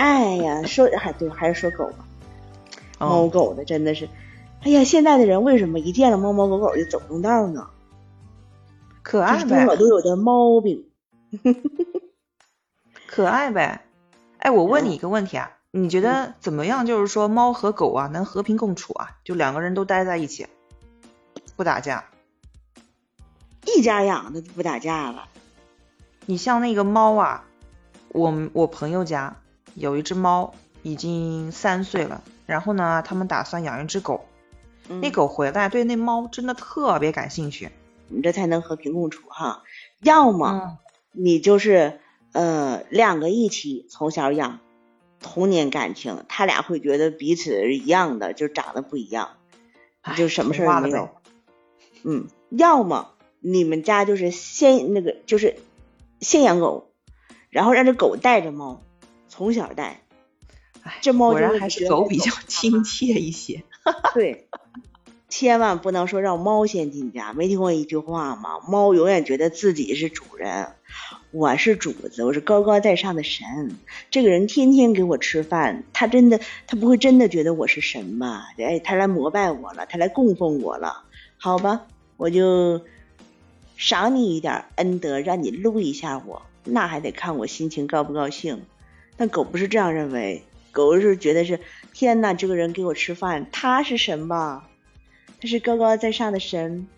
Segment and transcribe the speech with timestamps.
[0.00, 2.06] 哎呀，说还对，还是说狗吧，
[2.98, 4.08] 哦猫狗的真的是，
[4.62, 7.68] 哎呀，现在的人为什么一见了猫猫狗狗就走不动道呢？
[9.02, 10.86] 可爱呗是多少，都有点毛病。
[13.06, 13.84] 可爱呗。
[14.38, 16.86] 哎，我问嗯你一个问题啊，你觉得怎么样？
[16.86, 19.18] 就是说猫和狗啊能和平共处啊？
[19.22, 20.46] 就两个人都待在一起，
[21.56, 22.06] 不打架。
[23.66, 25.28] 一家养的就不打架了，
[26.24, 27.44] 你像那个猫啊，
[28.08, 29.36] 我我朋友家
[29.74, 30.52] 有一只猫，
[30.82, 34.26] 已经三岁了，然后呢，他们打算养一只狗。
[34.88, 37.70] 嗯那狗回来对那猫真的特别感兴趣。
[38.08, 39.62] 你这才能和平共处哈。
[40.02, 40.76] 要么嗯，
[41.12, 42.00] 你就是
[42.32, 44.58] 呃两个一起从小养，
[45.20, 49.36] 童年感情，他俩会觉得彼此是一样的，就长得不一样，
[50.02, 51.10] 哎就什么事儿没有。
[52.02, 55.54] 嗯，要么你们家就是先那个就是
[56.20, 56.90] 先养狗，
[57.48, 58.82] 然后让这狗带着猫，
[59.30, 60.02] 从小带。
[60.82, 63.62] 哎，这猫就果然还是狗比较亲切一些。
[64.12, 64.48] 对，
[65.28, 67.32] 千万不能说让猫先进家。
[67.32, 68.60] 没听过一句话吗？
[68.66, 70.68] 猫永远觉得自己是主人，
[71.30, 73.76] 我是主子，我是高高在上的神。
[74.10, 78.48] 这个人天天给我吃饭，他真的，他不会真的觉得我是神吧？
[78.58, 81.04] 哎，他来膜拜我了，他来供奉我了，
[81.36, 81.82] 好吧，
[82.16, 82.80] 我就
[83.76, 88.62] 赏你一点恩德，让你撸一下我，那还得看我心情高不高兴。
[89.20, 91.60] 但狗不是这样认为，狗是觉得是
[91.92, 94.66] 天呐，这个人给我吃饭，他是神吧？
[95.38, 96.88] 他是高高在上的神，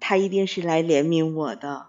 [0.00, 1.88] 他一定是来怜悯我的。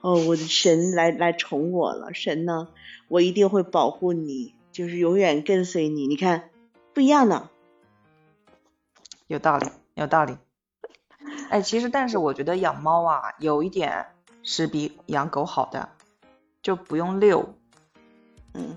[0.00, 2.66] 哦，我的神来来宠我了，神呢，
[3.06, 6.08] 我一定会保护你，就是永远跟随你。
[6.08, 6.50] 你看，
[6.92, 7.48] 不一样的。
[9.28, 10.36] 有道理，有道理。
[11.48, 14.06] 哎，其实但是我觉得养猫啊，有一点
[14.42, 15.90] 是比养狗好的，
[16.60, 17.54] 就不用遛，
[18.54, 18.76] 嗯，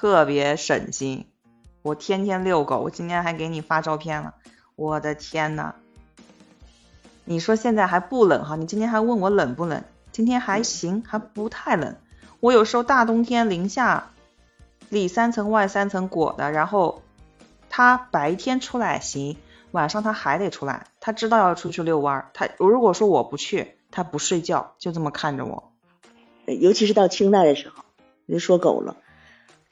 [0.00, 1.26] 特别省心。
[1.82, 4.34] 我天天遛狗，我今天还给你发照片了，
[4.74, 5.74] 我的天呐！
[7.26, 8.56] 你说现在还不冷哈？
[8.56, 9.84] 你今天还问我冷不冷？
[10.10, 11.96] 今天还行，还不太冷。
[12.40, 14.08] 我有时候大冬天零下，
[14.88, 17.02] 里三层外三层裹的，然后
[17.68, 19.36] 他白天出来行，
[19.70, 22.30] 晚上他还得出来，他知道要出去遛弯儿。
[22.32, 25.74] 他如果说我不去，他不睡觉，就这么看着我。
[26.46, 27.84] 尤其是到清代的时候，
[28.24, 28.96] 人说狗了。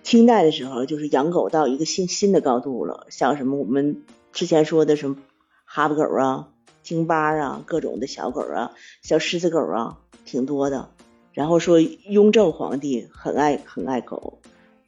[0.03, 5.17] 清代的时候，就是养狗到一个新新的高度了，像什么我们之前说的什么
[5.65, 6.49] 哈巴狗啊、
[6.83, 8.73] 京巴啊，各种的小狗啊，
[9.03, 10.91] 小狮子狗啊，挺多的。
[11.33, 14.41] 然后说雍正皇帝很爱很爱狗，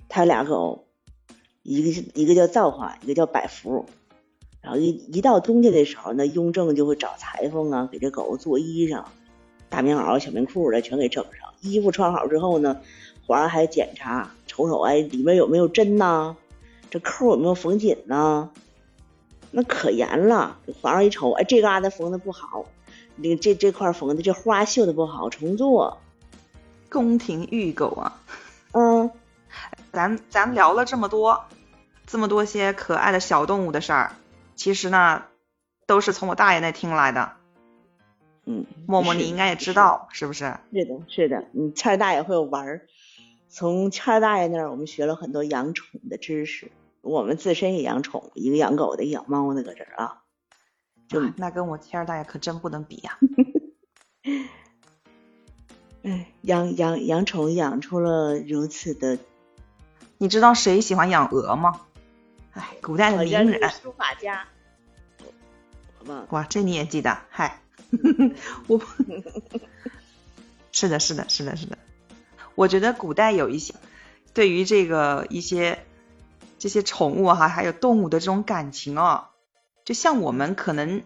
[0.09, 0.87] 他俩狗，
[1.62, 3.87] 一个一个叫造化，一个叫百福。
[4.62, 9.04] 然后一一到冬天的时候呢，雍正就会找裁缝啊，给这狗做衣裳，
[9.69, 11.54] 大棉袄、小棉裤的全给整上。
[11.60, 12.81] 衣服穿好之后呢，
[13.30, 16.34] 皇上还检查，瞅瞅哎里面有没有针呐，
[16.91, 18.50] 这扣有没有缝紧呐？
[19.52, 20.58] 那可严了。
[20.82, 22.64] 皇上一瞅，哎这嘎达缝的不好，
[23.14, 25.98] 那个这这块缝的这花绣的不好，重做。
[26.88, 28.20] 宫廷御狗啊，
[28.72, 29.12] 嗯，
[29.92, 31.44] 咱咱聊了这么多，
[32.08, 34.16] 这么多些可爱的小动物的事儿，
[34.56, 35.22] 其实呢，
[35.86, 37.34] 都是从我大爷那听来的。
[38.44, 40.56] 嗯，默默，你应该也知道，是不是？
[40.72, 42.88] 是的，是的，你蔡大爷会玩儿。
[43.50, 46.71] 从谦儿大爷那儿，我们学了很多养宠的知识。
[47.03, 50.22] 我们自身也养宠，一个养狗的，养猫的，搁这儿啊。
[51.09, 53.19] 就啊那跟我谦儿大爷可真不能比呀、
[56.05, 59.19] 哎，养养养宠养出了如此的，
[60.19, 61.81] 你知道谁喜欢养鹅吗？
[62.53, 63.71] 哎，古代的好名人。
[63.71, 64.47] 书法家。
[66.28, 67.19] 哇，这你也记得？
[67.28, 67.61] 嗨
[68.69, 68.87] 我不
[70.71, 71.77] 是的，是的，是的，是的。
[72.60, 73.75] 我觉得古代有一些
[74.34, 75.82] 对于这个一些
[76.59, 79.31] 这些宠物哈，还有动物的这种感情啊，
[79.87, 81.02] 就像我们可能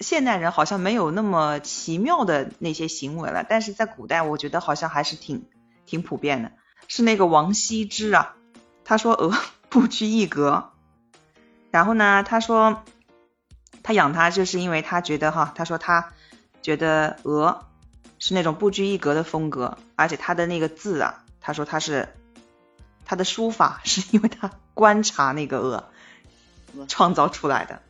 [0.00, 5.46] 现代人好像没有那么奇妙的那些行为了，但是在古代我觉得好像还是挺
[5.86, 6.52] 挺普遍的。
[6.88, 8.34] 是那个王羲之啊，
[8.84, 9.34] 他说鹅
[9.70, 10.72] 不拘一格，
[11.70, 12.82] 然后呢，他说
[13.82, 16.12] 他养它就是因为他觉得哈，他说他
[16.60, 17.64] 觉得鹅
[18.24, 22.08] 是那种不拘一格的风格，而且他的那个字啊，他说他是
[23.04, 25.90] 他的书法 是因为他观察那个鹅
[26.86, 27.82] 创造出来的。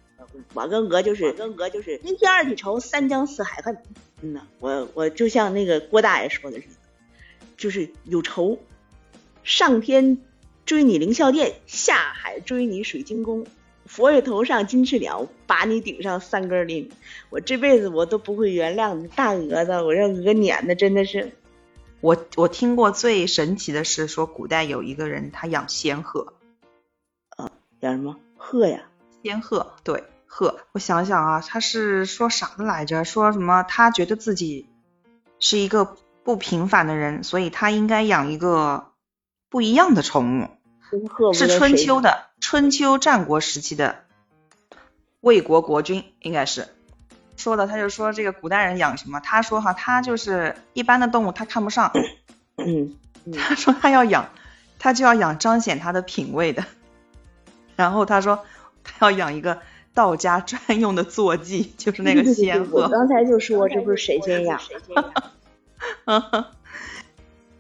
[0.55, 3.77] 我跟鹅就是，我跟鹅就是一天二里愁，三江四海恨。
[4.23, 6.75] 嗯呐，我我就像那个郭大爷说的似的，
[7.59, 8.59] 就是有仇，
[9.45, 10.17] 上天
[10.65, 13.47] 追你凌霄殿，下海追你水晶宫。
[13.93, 16.91] 佛爷头上金翅鸟，把你顶上三根钉。
[17.29, 21.33] 我这辈子我都不会原谅你大蛾子，我让鹅撵的真的是，
[22.01, 26.33] 我我听过最神奇的是说，古代有一个人他养仙鹤，
[27.37, 28.85] 啊，养什么鹤呀？
[29.23, 30.61] 仙鹤，对鹤。
[30.73, 33.05] 我想想啊，他是说啥的来着？
[33.05, 33.63] 说什么？
[33.63, 34.71] 他觉得自己
[35.39, 38.87] 是一个不平凡的人，所以他应该养一个
[39.51, 40.49] 不一样的宠物。
[41.33, 44.05] 是春秋的，春秋战国时期的
[45.21, 46.69] 魏国国君，应该是
[47.37, 47.67] 说的。
[47.67, 49.21] 他就说这个古代人养什么？
[49.21, 51.93] 他说哈，他就是一般的动物他看不上。
[52.59, 52.97] 嗯，
[53.33, 54.31] 他说他要养，
[54.79, 56.65] 他就要养彰显他的品味的。
[57.75, 58.45] 然后他说
[58.85, 59.61] 他要养一个
[59.95, 62.83] 道家专用的坐骑，就是那个 仙鹤。
[62.83, 64.61] 我刚才就说这不是谁 先养？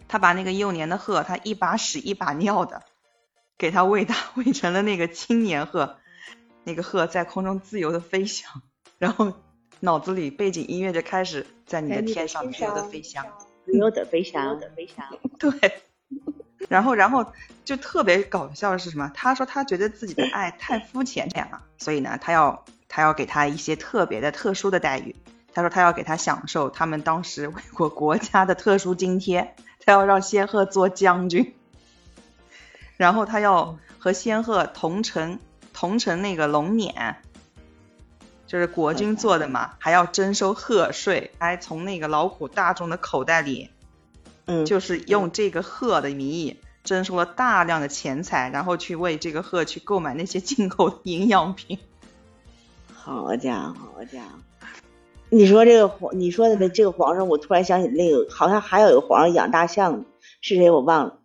[0.07, 2.83] 他把那个幼年的鹤，他一把屎一把尿的。
[3.59, 5.97] 给它喂大，喂成了那个青年鹤，
[6.65, 8.63] 那个鹤在空中自由的飞翔，
[8.99, 9.33] 然后
[9.81, 13.25] 脑子里背景音乐就开始在你的天上自由的飞翔，
[13.65, 15.07] 自由的飞翔，飞翔。
[15.39, 15.83] 对，
[16.69, 17.33] 然后然后
[17.65, 19.11] 就特别搞笑的是什么？
[19.15, 25.15] 他说他觉得自己的爱太肤浅点了，所以呢，他要他要给他一些特别的特殊的待遇。
[25.55, 29.55] 他说他要给他享受他们当时为国国家的特殊津贴，
[29.85, 31.55] 他要让仙鹤做将军。
[33.03, 35.41] 然后他要和仙鹤同乘
[35.75, 37.17] 同乘那个龙辇，
[38.47, 43.71] 就是国君做的嘛，还要征收贺税，还从那个劳苦大众的口袋里，
[44.45, 51.81] 嗯，就是用这个鹤的名义征收了大量的钱财，然后去为这个鹤去购买那些进口的营养品。
[52.95, 54.39] 好家伙，好家伙！
[55.29, 60.05] 你说这个皇，你说的这个皇上，我突然想起那个，好像还有一个皇上养大象，
[60.41, 61.19] 是谁我忘了。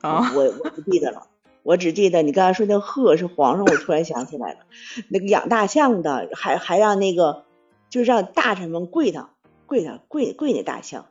[0.00, 1.26] 啊，我我不记得了，
[1.62, 4.60] 我只记得你刚才说那鹤是皇上，我突然想起来了，
[5.08, 7.44] 那个养大象的还还让那个
[7.90, 9.30] 就是让大臣们跪他
[9.66, 11.06] 跪他跪跪那大象。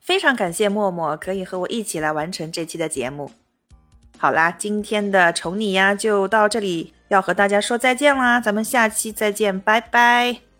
[0.00, 3.30] 非常感谢默默可以和我一起来完成这期的节目。
[4.18, 6.92] 好啦，今天的宠你呀就到这里。
[7.12, 10.51] 要和大家说再见啦，咱们下期再见，拜拜。